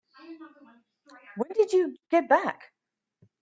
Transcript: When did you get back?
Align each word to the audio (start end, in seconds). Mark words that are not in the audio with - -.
When 1.37 1.51
did 1.53 1.71
you 1.73 1.95
get 2.09 2.27
back? 2.27 2.71